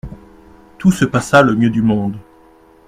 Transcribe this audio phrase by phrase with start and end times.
[0.79, 2.17] Tout se passa le mieux du monde.